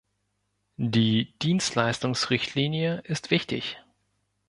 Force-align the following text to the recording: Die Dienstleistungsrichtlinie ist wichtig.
Die 0.77 1.35
Dienstleistungsrichtlinie 1.43 3.01
ist 3.05 3.29
wichtig. 3.29 3.77